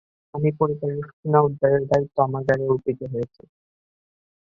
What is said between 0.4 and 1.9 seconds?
পরিবারের সোনা উদ্ধারের